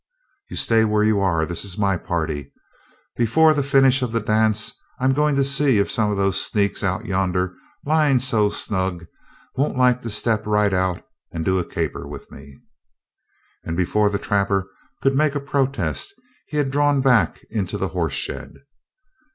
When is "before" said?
3.17-3.53, 13.77-14.09